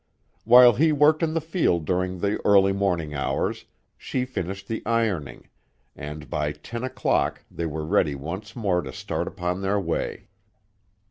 [0.45, 3.65] While he worked in the field during the early morning hours,
[3.95, 5.47] she finished the ironing,
[5.95, 10.27] and by ten o'clock they were ready once more to start upon their way.